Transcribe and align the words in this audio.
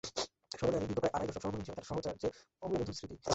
স্মরণে 0.51 0.77
আনি 0.77 0.87
দীর্ঘ 0.87 0.99
প্রায় 0.99 1.13
আড়াই 1.15 1.27
দশক 1.27 1.41
সহকর্মী 1.41 1.61
হিসেবে 1.61 1.77
তাঁর 1.77 1.87
সাহচর্যের 1.89 2.31
অম্লমধুর 2.61 2.95
স্মৃতি। 2.97 3.15